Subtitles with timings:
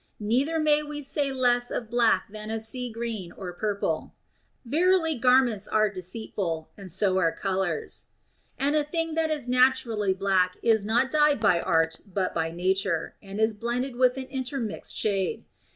[0.19, 4.15] Neither may we say less of black than of sea green or purple,"
[4.65, 8.07] Verily garments are deceitful, and so are colors."
[8.57, 13.13] And a thing that is naturally black is not dyed by art but by nature,
[13.21, 15.45] and is blended with an intermixed shade.